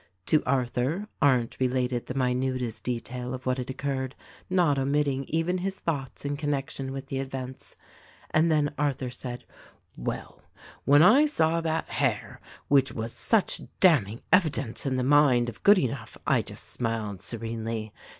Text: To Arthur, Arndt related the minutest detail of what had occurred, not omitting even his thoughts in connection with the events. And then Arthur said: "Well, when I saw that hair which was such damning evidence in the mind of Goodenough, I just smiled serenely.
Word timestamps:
To 0.25 0.41
Arthur, 0.45 1.07
Arndt 1.21 1.57
related 1.59 2.07
the 2.07 2.15
minutest 2.15 2.83
detail 2.83 3.35
of 3.35 3.45
what 3.45 3.59
had 3.59 3.69
occurred, 3.69 4.15
not 4.49 4.79
omitting 4.79 5.25
even 5.27 5.59
his 5.59 5.75
thoughts 5.75 6.25
in 6.25 6.37
connection 6.37 6.91
with 6.91 7.05
the 7.05 7.19
events. 7.19 7.75
And 8.31 8.51
then 8.51 8.73
Arthur 8.79 9.11
said: 9.11 9.45
"Well, 9.95 10.41
when 10.85 11.03
I 11.03 11.27
saw 11.27 11.61
that 11.61 11.87
hair 11.89 12.41
which 12.67 12.91
was 12.93 13.13
such 13.13 13.61
damning 13.79 14.21
evidence 14.33 14.87
in 14.87 14.95
the 14.95 15.03
mind 15.03 15.49
of 15.49 15.61
Goodenough, 15.61 16.17
I 16.25 16.41
just 16.41 16.63
smiled 16.65 17.21
serenely. 17.21 17.93